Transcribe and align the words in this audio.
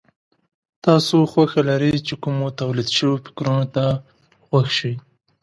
تاسې 0.83 1.15
خوښه 1.31 1.61
لرئ 1.69 1.95
چې 2.07 2.13
کومو 2.23 2.47
توليد 2.59 2.89
شوو 2.97 3.21
فکرونو 3.25 3.65
ته 3.75 3.83
غوږ 4.47 4.67
شئ. 4.77 4.93